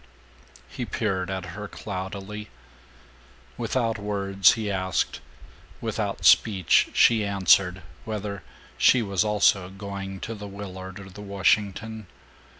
He 0.67 0.83
peered 0.83 1.29
at 1.29 1.45
her 1.53 1.67
cloudily. 1.67 2.49
Without 3.55 3.99
words 3.99 4.53
he 4.53 4.71
asked, 4.71 5.19
without 5.79 6.25
speech 6.25 6.89
she 6.95 7.23
answered, 7.23 7.83
whether 8.03 8.41
she 8.79 9.03
was 9.03 9.23
also 9.23 9.69
going 9.69 10.19
to 10.21 10.33
the 10.33 10.47
Willard 10.47 10.99
or 10.99 11.11
the 11.11 11.21
Washington. 11.21 12.07